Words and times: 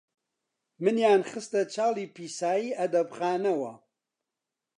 منیان 0.83 1.21
خستە 1.29 1.61
چاڵی 1.73 2.05
پیسایی 2.15 2.75
ئەدەبخانەوە، 2.79 3.73